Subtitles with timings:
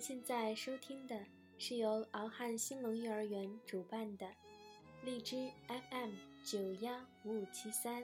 [0.00, 1.14] 现在收听的
[1.58, 4.26] 是由敖汉兴隆幼儿园主办的
[5.04, 6.12] 荔枝 FM
[6.42, 8.02] 九幺五五七三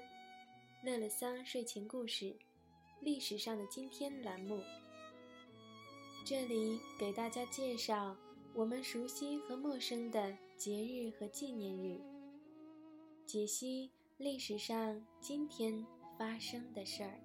[0.85, 2.37] 乐乐桑睡前故事
[3.01, 4.61] 历史上的今天栏目。
[6.23, 8.15] 这里给大家介绍
[8.53, 11.99] 我们熟悉和陌生的节日和纪念日，
[13.25, 15.83] 解析历史上今天
[16.19, 17.19] 发生的事儿。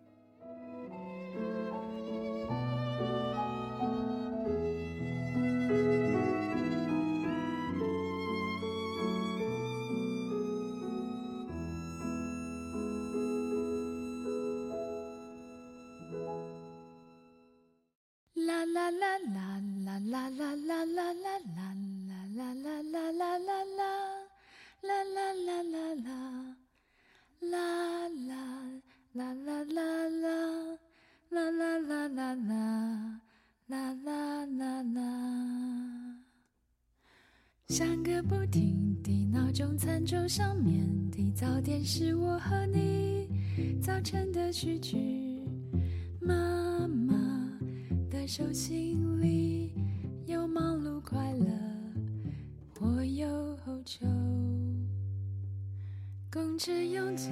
[56.69, 57.29] 拥挤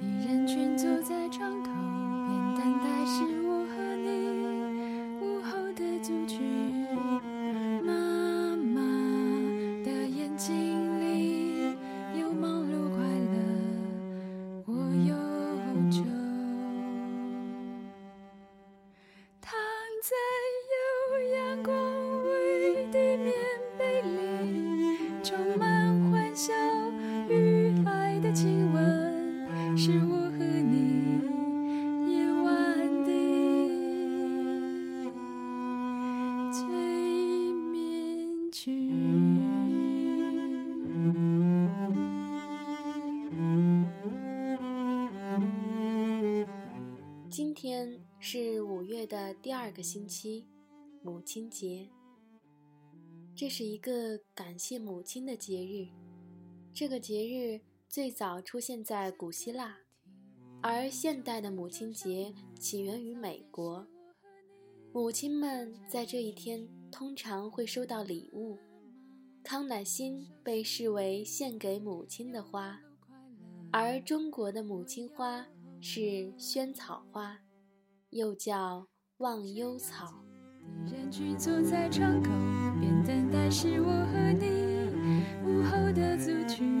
[0.00, 3.41] 的人群坐在窗口边等待，时
[47.62, 50.44] 天是五月的第二个星期，
[51.00, 51.88] 母亲节。
[53.36, 55.86] 这是一个感谢母亲的节日。
[56.74, 59.76] 这个节日最早出现在古希腊，
[60.60, 63.86] 而现代的母亲节起源于美国。
[64.92, 68.58] 母亲们在这一天通常会收到礼物，
[69.44, 72.80] 康乃馨被视为献给母亲的花，
[73.70, 75.46] 而中国的母亲花
[75.80, 77.38] 是萱草花，
[78.12, 78.86] 又叫
[79.18, 80.22] 忘忧草。
[80.86, 82.28] 人群坐在窗口
[82.78, 84.90] 边等待，是我和你
[85.46, 86.71] 午后的组曲。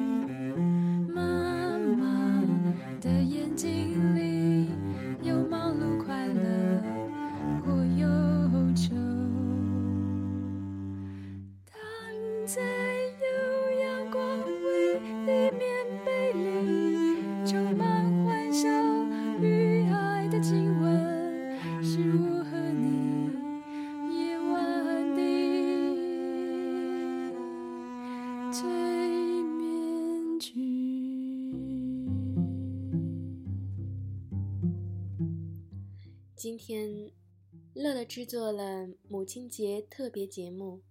[38.04, 40.82] 制作了母亲节特别节目，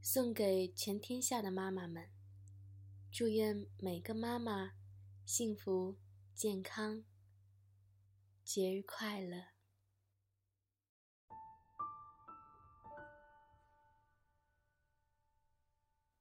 [0.00, 2.08] 送给全天下的妈妈们。
[3.10, 4.72] 祝愿每个妈妈
[5.24, 5.96] 幸福
[6.34, 7.02] 健康，
[8.44, 9.46] 节日快乐！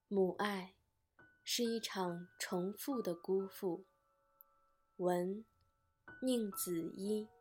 [0.07, 0.75] 母爱
[1.43, 3.85] 是一场重复的辜负。
[4.97, 5.43] 文，
[6.21, 7.34] 宁子一。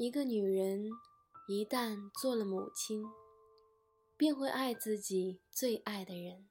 [0.00, 0.88] 一个女人
[1.46, 3.04] 一旦做了母亲，
[4.16, 6.48] 便会爱自己最爱的人，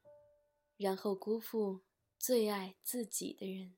[0.78, 1.82] 然后辜负
[2.20, 3.76] 最爱自己的人。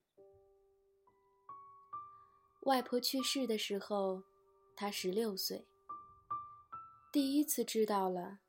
[2.64, 4.24] 外婆去世的时候，
[4.76, 5.66] 她十六岁，
[7.10, 8.40] 第一次知道了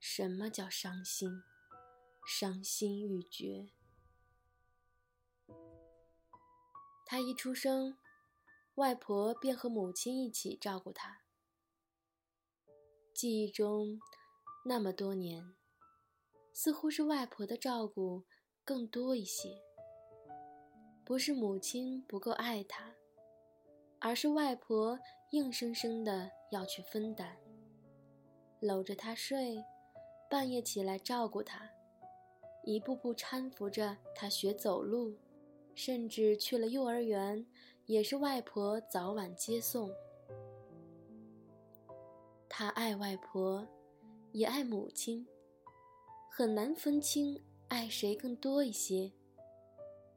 [0.00, 1.44] 什么叫伤心，
[2.26, 3.70] 伤心欲绝。
[7.06, 7.96] 她一出生。
[8.76, 11.20] 外婆便和母亲一起照顾他。
[13.12, 14.00] 记忆中，
[14.64, 15.54] 那么多年，
[16.54, 18.24] 似乎是外婆的照顾
[18.64, 19.62] 更多一些。
[21.04, 22.94] 不是母亲不够爱他，
[23.98, 24.98] 而是外婆
[25.32, 27.36] 硬生生的要去分担，
[28.60, 29.62] 搂着他睡，
[30.30, 31.68] 半夜起来照顾他，
[32.64, 35.18] 一步步搀扶着他学走路，
[35.74, 37.46] 甚至去了幼儿园，
[37.86, 39.90] 也是外婆早晚接送。
[42.48, 43.66] 他爱外婆，
[44.32, 45.26] 也爱母亲，
[46.30, 49.10] 很难分清爱谁更多一些。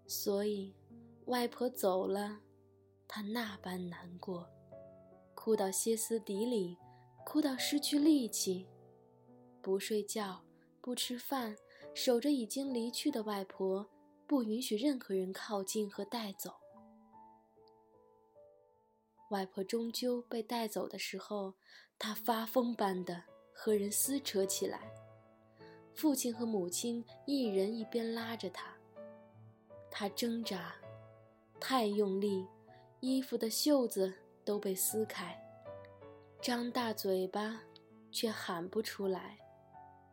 [0.05, 0.73] 所以，
[1.25, 2.39] 外婆走了，
[3.07, 4.47] 他那般难过，
[5.33, 6.77] 哭到歇斯底里，
[7.25, 8.67] 哭到失去力气，
[9.61, 10.43] 不睡觉，
[10.81, 11.55] 不吃饭，
[11.95, 13.89] 守着已经离去的外婆，
[14.27, 16.53] 不允许任何人靠近和带走。
[19.35, 21.53] 外婆终究被带走的时候，
[21.99, 23.21] 他发疯般的
[23.53, 24.89] 和人撕扯起来。
[25.93, 28.73] 父亲和母亲一人一边拉着他，
[29.91, 30.73] 他挣扎，
[31.59, 32.47] 太用力，
[33.01, 34.13] 衣服的袖子
[34.45, 35.37] 都被撕开，
[36.41, 37.61] 张大嘴巴，
[38.13, 39.37] 却喊不出来，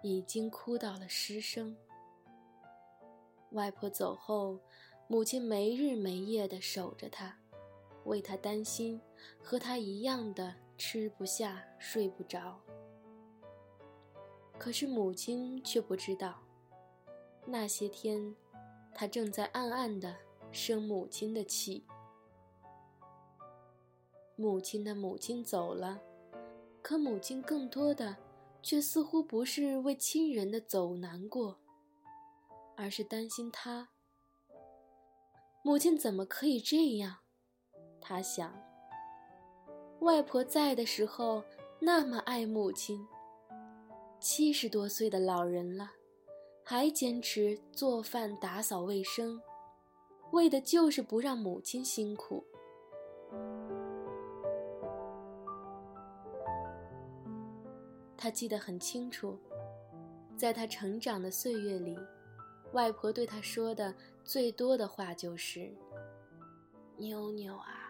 [0.03, 1.77] 已经哭到了失声。
[3.53, 4.59] 外婆走后，
[5.07, 7.39] 母亲没日没夜地守着他。
[8.05, 9.01] 为他担心，
[9.43, 12.61] 和他一样的吃不下、睡不着。
[14.59, 16.41] 可是母亲却不知道，
[17.47, 18.35] 那些天，
[18.95, 20.17] 他正在暗暗的
[20.51, 21.85] 生母亲的气。
[24.37, 26.01] 母亲的母亲走了，
[26.81, 28.17] 可母亲更多的，
[28.63, 31.59] 却似乎不是为亲人的走难过，
[32.77, 33.89] 而是担心他。
[35.65, 37.22] 母亲怎么可以这样？
[38.03, 38.53] 他想，
[40.01, 41.43] 外婆在的时候
[41.79, 43.07] 那么爱母亲。
[44.19, 45.91] 七十多岁的老人了，
[46.63, 49.41] 还坚持做饭、打扫卫生，
[50.31, 52.45] 为的就是不让母亲辛苦。
[58.17, 59.37] 他记得很清楚，
[60.37, 61.99] 在他成长的岁月里，
[62.73, 65.69] 外婆对他说的最多的话就是
[66.97, 67.81] ：“妞妞啊。”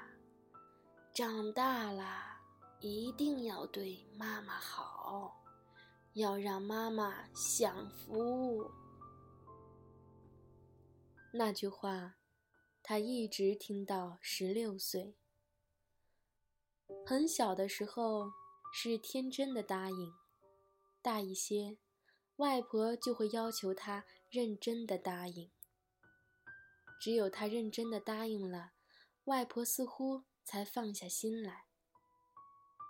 [1.15, 2.41] 长大了，
[2.81, 5.45] 一定要对妈妈好，
[6.15, 8.71] 要让妈妈享福。
[11.35, 12.15] 那句话，
[12.83, 15.15] 他一直听到十六岁。
[17.05, 18.31] 很小的时候
[18.73, 20.15] 是天真的答应，
[21.03, 21.77] 大一些，
[22.37, 25.51] 外婆就会要求他认真的答应。
[26.99, 28.73] 只有他认真的答应了，
[29.25, 30.25] 外婆似乎。
[30.45, 31.67] 才放下心来。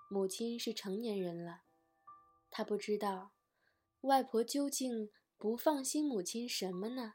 [0.08, 1.62] 母亲是成年人了，
[2.50, 3.32] 她不知道
[4.02, 7.14] 外婆究竟不放心母亲什么呢？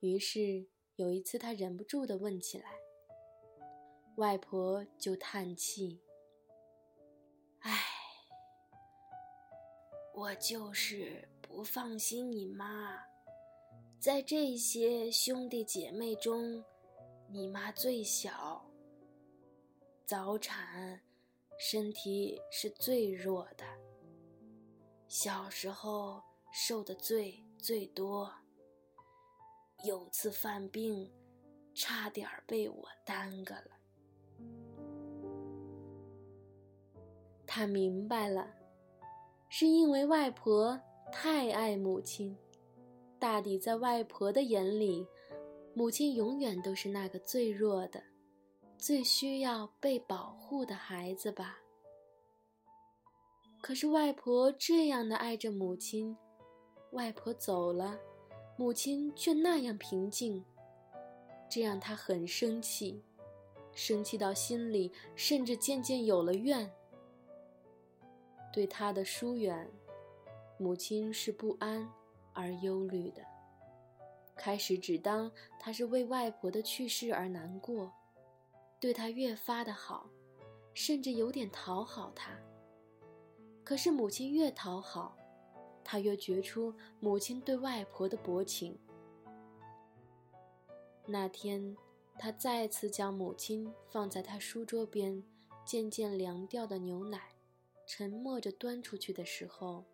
[0.00, 2.72] 于是有一次，他忍不住的问起来，
[4.16, 6.02] 外婆就叹气
[7.60, 7.84] ：“唉，
[10.14, 13.04] 我就是不放心你妈，
[14.00, 16.64] 在这些兄弟姐妹中。”
[17.34, 18.62] 你妈最小，
[20.04, 21.00] 早产，
[21.58, 23.64] 身体是最弱的。
[25.08, 28.30] 小时候受的罪最多，
[29.82, 31.10] 有次犯病，
[31.72, 33.70] 差点被我耽搁了。
[37.46, 38.46] 他明白了，
[39.48, 40.78] 是因为外婆
[41.10, 42.36] 太爱母亲，
[43.18, 45.08] 大抵在外婆的眼里。
[45.74, 48.02] 母亲永远都是那个最弱的、
[48.76, 51.58] 最需要被保护的孩子吧。
[53.60, 56.16] 可是外婆这样的爱着母亲，
[56.90, 57.98] 外婆走了，
[58.58, 60.44] 母亲却那样平静，
[61.48, 63.02] 这让她很生气，
[63.72, 66.70] 生气到心里甚至渐渐有了怨。
[68.52, 69.66] 对他的疏远，
[70.58, 71.88] 母亲是不安
[72.34, 73.31] 而忧虑的。
[74.42, 77.92] 开始只当他是为外婆的去世而难过，
[78.80, 80.10] 对他越发的好，
[80.74, 82.36] 甚至有点讨好他。
[83.62, 85.16] 可是母亲越讨好，
[85.84, 88.76] 他越觉出母亲对外婆的薄情。
[91.06, 91.76] 那天，
[92.18, 95.22] 他再次将母亲放在他书桌边，
[95.64, 97.30] 渐渐凉掉的牛奶，
[97.86, 99.84] 沉默着端出去的时候，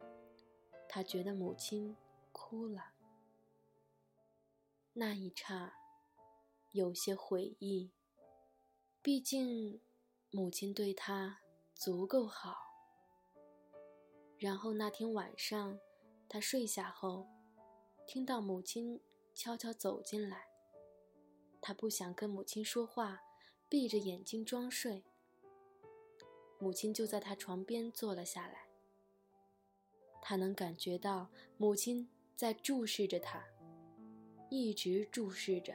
[0.89, 1.95] 他觉得母亲
[2.33, 2.83] 哭了。
[5.01, 5.75] 那一刹，
[6.73, 7.93] 有些悔意。
[9.01, 9.81] 毕竟，
[10.33, 11.39] 母亲对他
[11.73, 12.57] 足够好。
[14.41, 15.79] 然后那天晚上，
[16.29, 17.29] 他睡下后，
[18.09, 19.01] 听到母亲
[19.33, 20.49] 悄悄走进来。
[21.61, 23.21] 他不想跟母亲说话，
[23.69, 25.05] 闭着眼睛装睡。
[26.59, 28.67] 母亲就在他床边坐了下来。
[30.21, 33.47] 他能感觉到母亲在注视着他。
[34.51, 35.75] 一直注视着，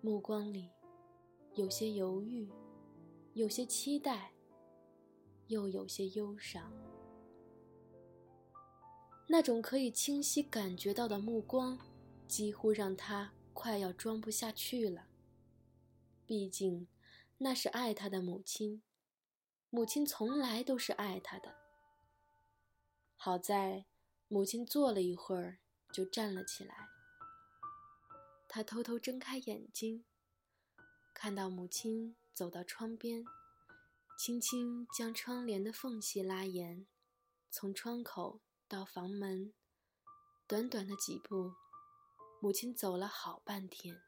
[0.00, 0.70] 目光里
[1.54, 2.50] 有些犹豫，
[3.34, 4.32] 有些期待，
[5.48, 6.72] 又有些忧伤。
[9.28, 11.78] 那种可以清晰感觉到的目光，
[12.26, 15.08] 几乎让他快要装不下去了。
[16.24, 16.88] 毕竟，
[17.36, 18.82] 那是爱他的母亲，
[19.68, 21.54] 母亲从来都是爱他的。
[23.14, 23.84] 好在，
[24.28, 25.58] 母亲坐了一会儿，
[25.96, 26.90] 就站了起来。
[28.46, 30.04] 他偷偷睁开眼睛，
[31.14, 33.24] 看到母亲走到窗边，
[34.18, 36.86] 轻轻将窗帘的缝隙拉严，
[37.50, 38.42] 从窗口。
[38.68, 39.54] 到房门，
[40.48, 41.54] 短短的几步，
[42.40, 44.02] 母亲走了好半天。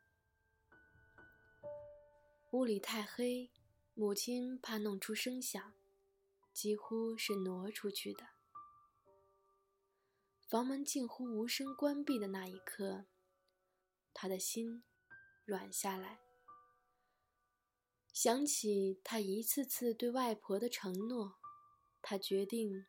[2.50, 3.52] 屋里太黑，
[3.94, 5.72] 母亲怕弄出声响，
[6.52, 8.37] 几乎是挪出去的。
[10.48, 13.04] 房门近乎无声关闭的那一刻，
[14.14, 14.82] 他的心
[15.44, 16.20] 软下来，
[18.14, 21.34] 想起他一次次对外婆的承诺，
[22.00, 22.86] 他决定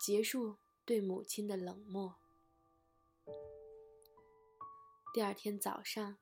[0.00, 0.58] 结束。
[0.84, 2.16] 对母亲的冷漠。
[5.14, 6.18] 第二天早上，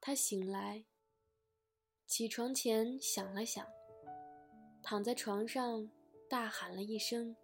[0.00, 0.86] 他醒来，
[2.06, 3.66] 起床前想了想，
[4.82, 5.90] 躺在床上
[6.30, 7.36] 大喊了一声：“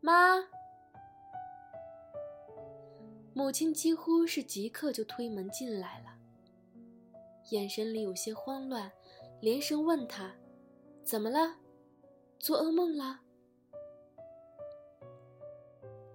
[0.00, 0.48] 妈！”
[3.36, 6.06] 母亲几乎是即刻就推门进来了，
[7.50, 8.90] 眼神里有些慌乱，
[9.42, 10.34] 连声问他
[11.04, 11.58] ：“怎么了？
[12.38, 13.20] 做噩梦了？”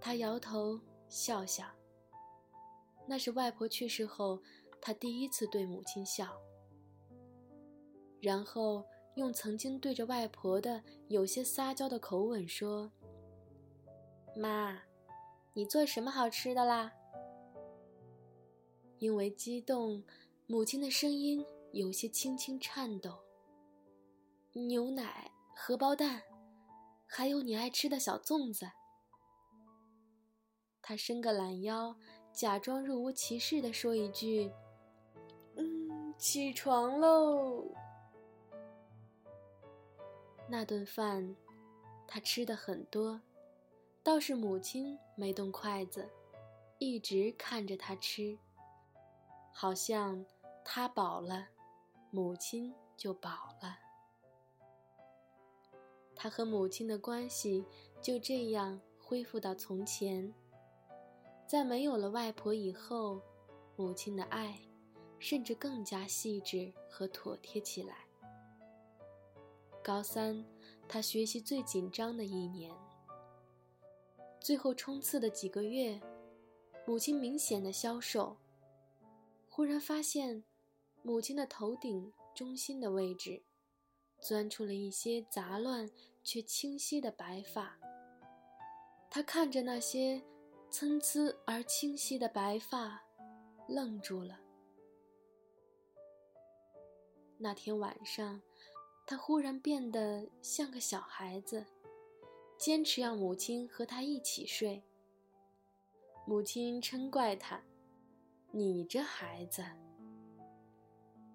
[0.01, 1.63] 他摇头笑笑。
[3.05, 4.41] 那是外婆去世后，
[4.81, 6.27] 他第一次对母亲笑。
[8.19, 12.91] 然后用曾经对着外婆的有些撒娇的口吻说
[14.35, 14.81] ：“妈，
[15.53, 16.91] 你做什么好吃的啦？”
[19.01, 20.03] 因为激动，
[20.46, 23.17] 母亲的声音有些轻轻颤抖。
[24.53, 26.22] 牛奶、荷包蛋，
[27.08, 28.70] 还有你爱吃的小粽子。
[30.84, 31.96] 他伸个懒腰，
[32.31, 34.51] 假装若无其事地说一句
[35.58, 37.74] ：“嗯，起床喽。”
[40.48, 41.36] 那顿饭，
[42.08, 43.20] 他吃的很多，
[44.03, 46.08] 倒是母亲没动筷子，
[46.77, 48.38] 一直看着他吃，
[49.51, 50.25] 好像
[50.63, 51.48] 他饱了，
[52.10, 53.77] 母亲就饱了。
[56.15, 57.65] 他和母亲的关系
[58.01, 60.34] 就这样恢复到从前。
[61.48, 63.22] 在没有了外婆以后，
[63.75, 64.58] 母亲的爱，
[65.20, 68.05] 甚至更加细致和妥帖起来。
[69.84, 70.46] 高三，
[70.88, 72.72] 他学习最紧张的一年。
[74.39, 76.00] 最后冲刺的几个月，
[76.86, 78.38] 母亲明显的消瘦。
[79.51, 80.43] 忽然发现，
[81.03, 83.43] 母亲的头顶中心的位置，
[84.20, 85.88] 钻出了一些杂乱
[86.24, 87.77] 却清晰的白发。
[89.12, 90.24] 他看着那些。
[90.74, 93.03] 参差而清晰的白发，
[93.67, 94.39] 愣住了。
[97.38, 98.41] 那天晚上，
[99.05, 101.65] 他忽然变得像个小孩子，
[102.58, 104.81] 坚持要母亲和他一起睡。
[106.25, 107.62] 母亲嗔怪他
[108.51, 109.63] ：“你这孩子。”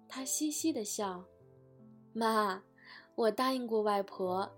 [0.07, 1.23] 他嘻嘻的笑
[2.13, 2.63] ：“妈，
[3.15, 4.49] 我答应过外婆，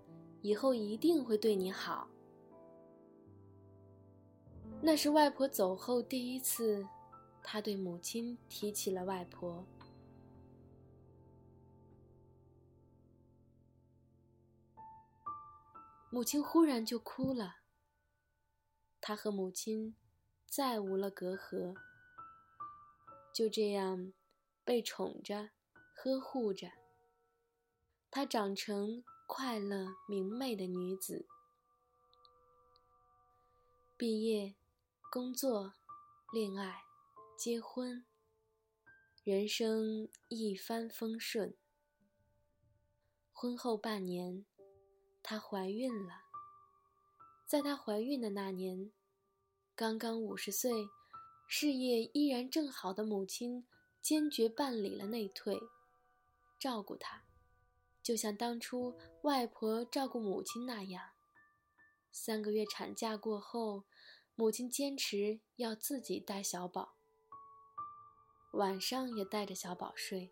[0.41, 2.07] 以后一定会对你好。”
[4.81, 6.87] 那是外婆走后第一次，
[7.43, 9.65] 他对母亲提起了外婆。
[16.11, 17.57] 母亲忽然就哭了。
[19.01, 19.95] 他和母亲
[20.45, 21.75] 再无了隔阂，
[23.39, 24.11] 就这样
[24.65, 25.51] 被宠着、
[25.95, 26.73] 呵护着。
[28.11, 31.25] 她长成快乐明媚的女子，
[33.95, 34.57] 毕业。
[35.09, 35.73] 工作、
[36.33, 36.83] 恋爱、
[37.37, 38.05] 结婚，
[39.23, 41.55] 人生一帆风顺。
[43.31, 44.45] 婚后半年，
[45.23, 46.25] 她怀孕了。
[47.47, 48.91] 在她怀孕的那年，
[49.75, 50.89] 刚刚五十岁、
[51.51, 53.65] 事业依然正好的母亲
[53.99, 55.59] 坚决办理了内退，
[56.59, 57.23] 照顾他，
[58.03, 61.09] 就像当初外婆照顾母亲那样。
[62.11, 63.83] 三个月产假过后。
[64.35, 66.95] 母亲坚持要自己带小宝，
[68.53, 70.31] 晚上也带着小宝睡，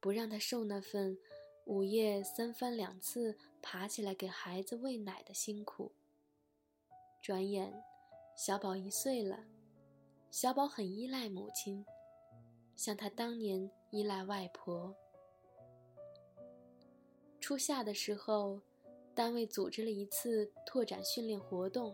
[0.00, 1.18] 不让他受那份
[1.64, 5.92] 午夜三番两次爬起来给孩子喂奶的辛苦。
[7.22, 7.82] 转眼，
[8.36, 9.46] 小宝一岁了，
[10.30, 11.84] 小宝很依赖母亲，
[12.76, 14.94] 像他当年依赖外婆。
[17.40, 18.60] 初夏的时候，
[19.12, 21.92] 单位组织了一次拓展训练活动。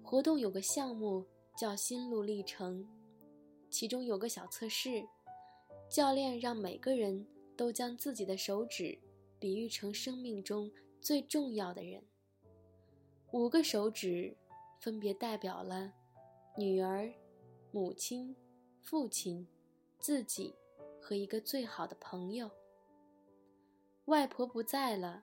[0.00, 2.88] 活动有个项目叫“心路历程”，
[3.68, 5.04] 其中有个小测试，
[5.90, 8.96] 教练让每个人都将自己的手指
[9.40, 10.70] 比喻成生命中
[11.00, 12.00] 最重要的人。
[13.32, 14.34] 五个手指
[14.80, 15.92] 分别代表了
[16.58, 17.08] 女儿、
[17.70, 18.34] 母亲、
[18.82, 19.46] 父亲、
[20.00, 20.52] 自己
[21.00, 22.50] 和一个最好的朋友。
[24.06, 25.22] 外婆不在了，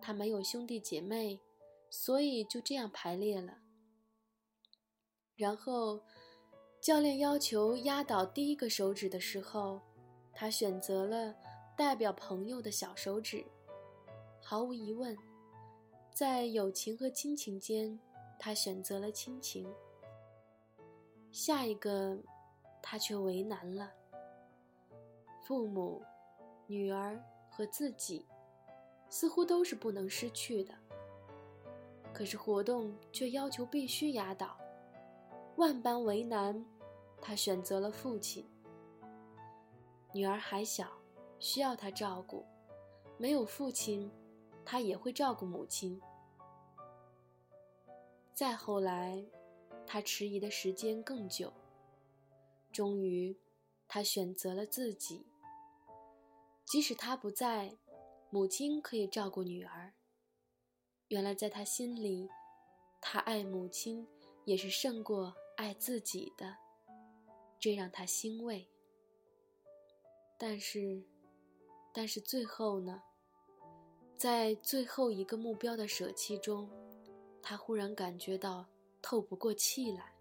[0.00, 1.40] 她没有兄弟姐妹，
[1.90, 3.58] 所以就这样排列了。
[5.34, 6.00] 然后，
[6.80, 9.82] 教练要求压倒第一个手指的时候，
[10.32, 11.34] 他选择了
[11.76, 13.44] 代表朋友的小手指。
[14.40, 15.18] 毫无疑问，
[16.14, 17.98] 在友情和亲情间，
[18.38, 19.68] 他选择了亲情。
[21.38, 22.16] 下一个，
[22.80, 23.92] 他却为难了。
[25.42, 26.02] 父母、
[26.66, 27.22] 女儿。
[27.48, 28.26] 和自己，
[29.08, 30.74] 似乎都是不能失去的。
[32.12, 34.58] 可是活动却要求必须压倒，
[35.56, 36.62] 万般为难，
[37.18, 38.46] 他选择了父亲。
[40.12, 40.86] 女儿还小，
[41.38, 42.44] 需要他照顾，
[43.16, 44.12] 没有父亲，
[44.62, 45.98] 他也会照顾母亲。
[48.34, 49.24] 再后来，
[49.86, 51.52] 他迟疑的时间更久，
[52.72, 53.38] 终于，
[53.86, 55.24] 他选择了自己。
[56.64, 57.78] 即使他不在，
[58.28, 59.94] 母亲可以照顾女儿。
[61.08, 62.28] 原来在他心里，
[63.00, 64.06] 他爱母亲
[64.44, 66.56] 也是胜过爱自己的，
[67.60, 68.68] 这让他欣慰。
[70.36, 71.02] 但是，
[71.94, 73.00] 但是最后呢？
[74.16, 76.68] 在最后一个目标的舍弃中，
[77.42, 78.66] 他忽然感觉到
[79.08, 80.12] 透不过气来，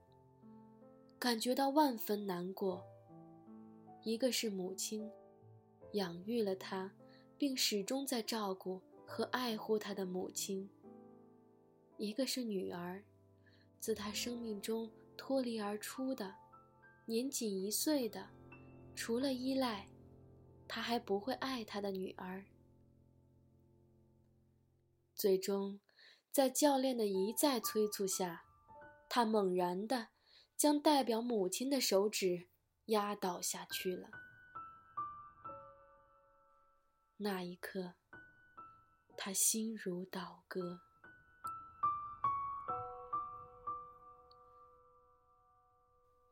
[1.17, 2.85] 感觉到万分难过。
[4.03, 5.09] 一个是母亲。
[5.93, 6.93] 养育了他，
[7.35, 10.69] 并始终在照顾和爱护他的母亲。
[11.97, 13.03] 一个是女儿，
[13.79, 16.35] 自他生命中脱离而出的，
[17.07, 18.29] 年仅一岁的，
[18.95, 19.87] 除了依赖，
[20.67, 22.45] 他还不会爱他的女儿。
[25.15, 25.79] 最终，
[26.31, 28.44] 在教练的一再催促下，
[29.09, 30.09] 他猛然的
[30.57, 32.47] 将代表母亲的手指
[32.87, 34.09] 压倒下去了。
[37.17, 37.93] 那一刻，
[39.17, 40.81] 他心如刀割。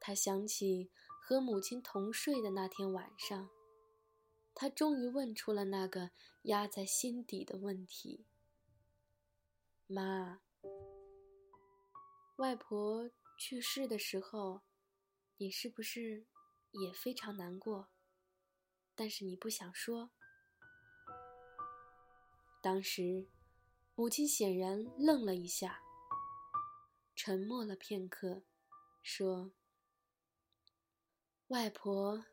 [0.06, 3.50] 他想起和母亲同睡的那天晚上，
[4.54, 8.26] 他终于问出了那个压在心底的问题
[9.88, 10.42] ：“妈，
[12.38, 14.64] 外婆去世的时候，
[15.38, 16.26] 你是不是
[16.72, 17.90] 也非常难过？
[18.96, 20.12] 但是你不想说。”
[22.60, 23.30] 当时，
[23.94, 25.84] 母亲显然愣了一下，
[27.16, 28.44] 沉默了片刻，
[29.04, 29.52] 说
[31.50, 32.26] ：“外婆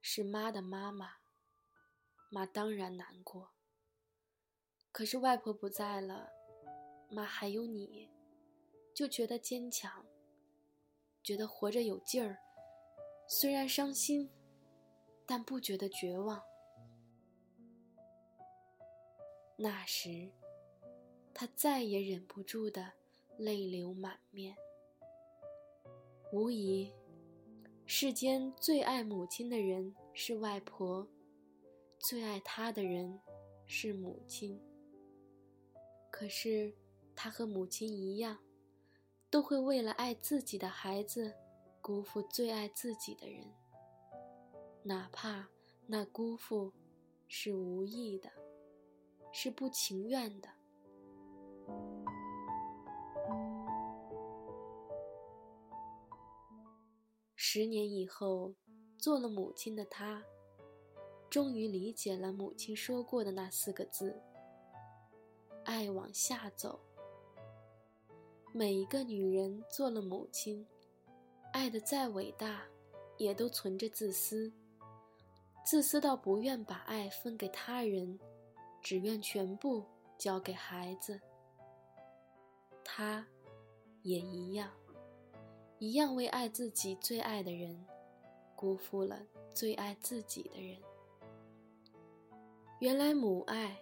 [0.00, 1.16] 是妈的妈妈，
[2.30, 3.52] 妈当然难过。
[4.92, 6.30] 可是外婆不在了，
[7.10, 8.08] 妈还有你，
[8.94, 10.06] 就觉得坚强，
[11.22, 12.38] 觉得活着有劲儿。
[13.26, 14.30] 虽然伤心，
[15.26, 16.40] 但不觉得绝望。”
[19.58, 20.30] 那时，
[21.32, 22.92] 他再也忍不住的
[23.38, 24.56] 泪流满面。
[26.32, 26.92] 无疑，
[27.86, 31.08] 世间最爱母亲的人是外婆，
[31.98, 33.20] 最爱他的人
[33.66, 34.60] 是母亲。
[36.10, 36.74] 可是，
[37.14, 38.36] 他和母亲一样，
[39.34, 41.34] 都会为了爱自己的孩子，
[41.80, 43.52] 辜负最爱自己的人，
[44.84, 45.48] 哪怕
[45.88, 46.72] 那辜负
[47.26, 48.30] 是无意的。
[49.32, 50.48] 是不情愿的。
[57.34, 58.54] 十年以后，
[58.96, 60.22] 做了母亲的她，
[61.28, 64.22] 终于理解了母亲说过的那四个字
[65.66, 66.78] ：“爱往下走。”
[68.56, 70.64] 每一个女人做了母亲，
[71.52, 72.62] 爱的再伟大，
[73.16, 74.52] 也都存着自私，
[75.66, 78.16] 自私到不愿把爱分给他人。
[78.80, 79.82] 只愿全部
[80.16, 81.20] 交给孩子，
[82.84, 83.26] 他，
[84.02, 84.70] 也一样，
[85.78, 87.84] 一样为爱自己最爱的人，
[88.54, 90.78] 辜负了最爱自己的人。
[92.78, 93.76] 原来母爱，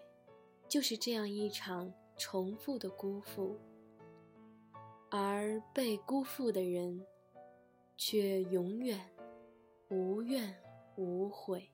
[0.67, 3.59] 就是这样一场重复的辜负，
[5.14, 7.07] 而被辜负的人，
[7.98, 8.98] 却永远
[9.90, 10.57] 无怨
[10.96, 11.72] 无悔。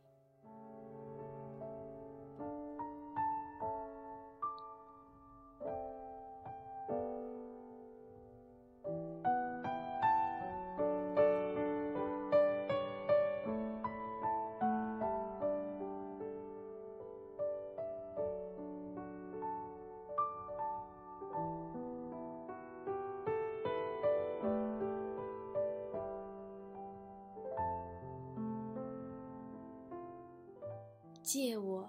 [31.29, 31.87] 借我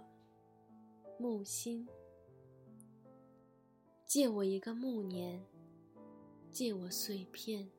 [1.17, 1.87] 木心，
[4.05, 5.41] 借我一个暮年，
[6.51, 7.71] 借我碎片，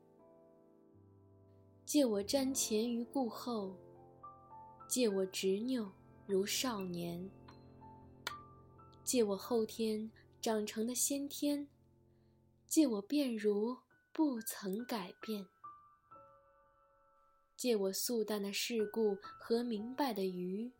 [1.85, 3.77] 借我瞻前于顾后，
[4.89, 5.87] 借我执拗
[6.25, 7.29] 如少年，
[9.03, 11.67] 借我后天长成的先天，
[12.65, 13.77] 借我变如
[14.11, 15.45] 不曾改变，
[17.55, 20.71] 借我素淡的世故和明白的愚。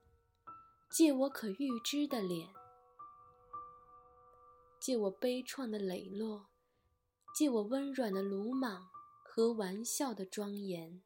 [0.92, 2.54] 借我可预知的脸，
[4.78, 6.50] 借我悲怆的磊落，
[7.34, 8.90] 借我温软的鲁莽
[9.24, 11.02] 和玩笑的庄严，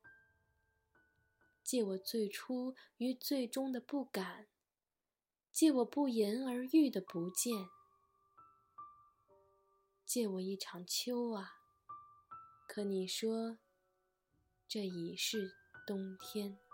[1.64, 4.48] 借我最初与最终的不敢，
[5.52, 7.70] 借我不言而喻的不见，
[10.04, 11.60] 借我一场秋啊！
[12.68, 13.60] 可你说，
[14.68, 16.65] 这已是冬天。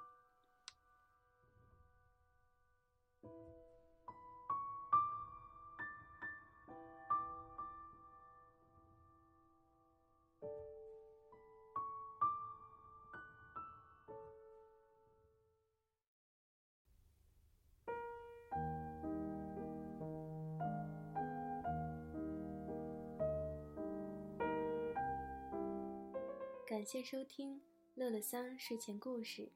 [26.82, 27.62] 感谢收听
[27.94, 29.48] 乐乐桑睡前故事。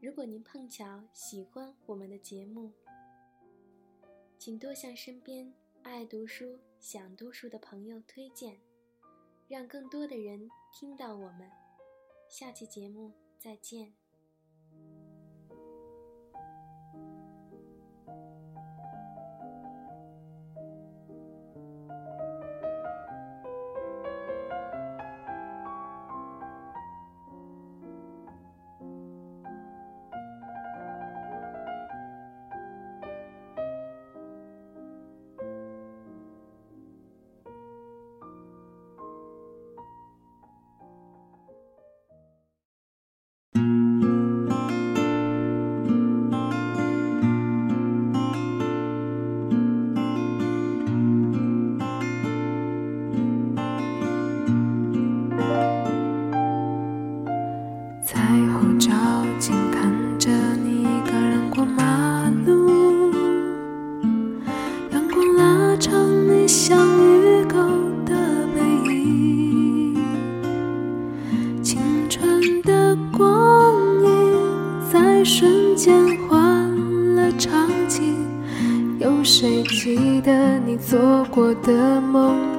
[0.00, 2.70] 如果您碰巧喜欢我们的节目，
[4.38, 8.56] 请多向身边爱读书、想读书的朋友推荐，
[9.48, 11.50] 让更多的人听到我们。
[12.28, 13.92] 下期节目再见。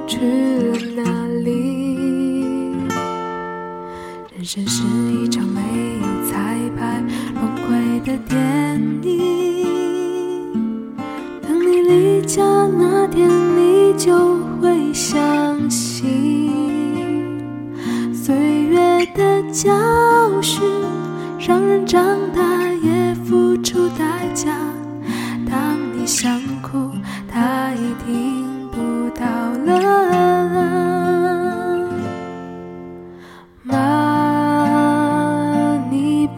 [0.08, 0.57] 去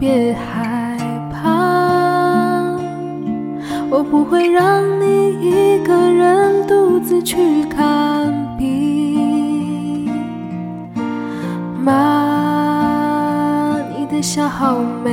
[0.01, 0.97] 别害
[1.31, 2.75] 怕，
[3.87, 10.09] 我不会让你一个人独自去看病。
[11.83, 15.11] 妈，你的笑好美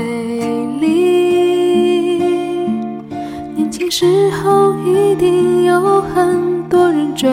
[0.80, 2.22] 丽，
[3.54, 4.72] 年轻时候。
[4.86, 7.28] 一定有很多人追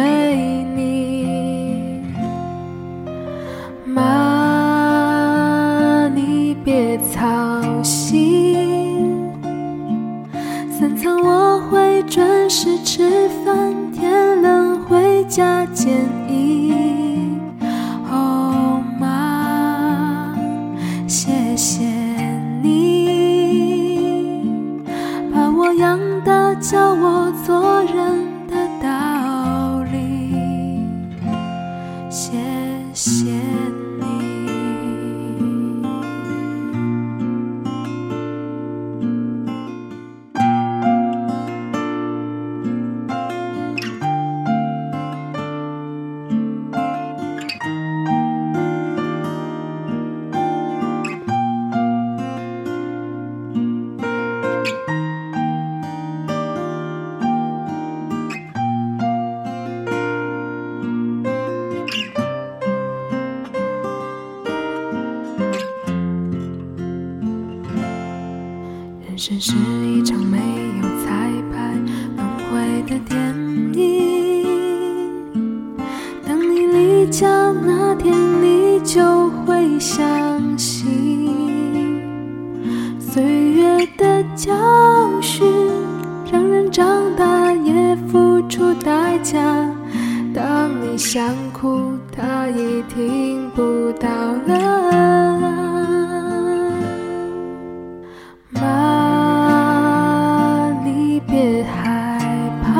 [83.98, 84.54] 的教
[85.22, 85.46] 训
[86.32, 89.40] 让人长大也付出代价。
[90.34, 94.10] 当你想哭，他已听不到
[94.46, 95.42] 了。
[98.50, 98.62] 妈，
[100.84, 102.20] 你别害
[102.64, 102.72] 怕，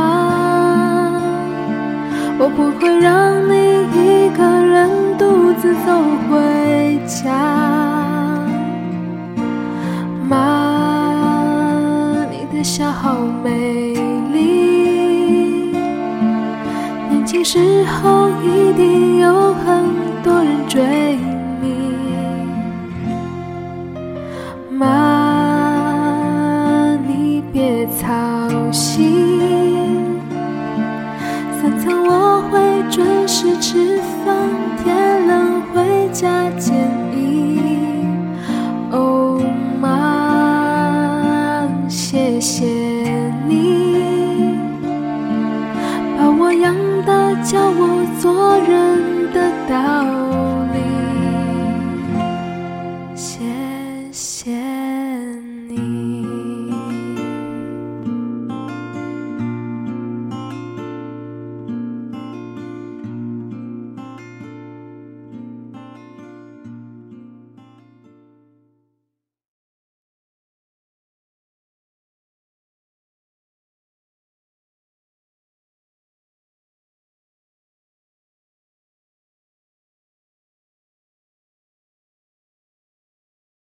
[2.38, 3.54] 我不会让你
[3.94, 5.92] 一个人独自走
[6.30, 7.65] 回家。
[12.78, 13.94] 笑好美
[14.34, 15.72] 丽。
[17.10, 19.86] 年轻时候一定有很
[20.22, 21.18] 多人追
[21.62, 21.72] 你，
[24.72, 24.86] 妈，
[27.08, 28.12] 你别操
[28.74, 30.20] 心，
[31.62, 32.60] 三餐我会
[32.92, 34.36] 准时吃饭，
[34.84, 36.75] 天冷回家接。